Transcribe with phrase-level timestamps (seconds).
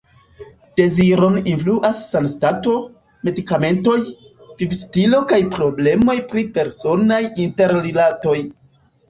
[0.79, 2.73] Deziron influas sanstato,
[3.29, 3.99] medikamentoj,
[4.63, 8.37] vivstilo kaj problemoj pri personaj interrilatoj.